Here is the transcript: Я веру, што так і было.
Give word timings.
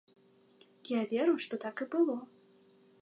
Я 0.91 1.01
веру, 1.11 1.33
што 1.45 1.53
так 1.67 1.85
і 1.85 1.87
было. 1.93 2.17